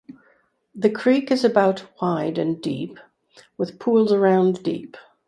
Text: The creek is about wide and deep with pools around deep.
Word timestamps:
The 0.73 0.89
creek 0.89 1.29
is 1.29 1.43
about 1.43 1.83
wide 2.01 2.39
and 2.39 2.59
deep 2.59 2.97
with 3.55 3.77
pools 3.77 4.11
around 4.11 4.63
deep. 4.63 4.97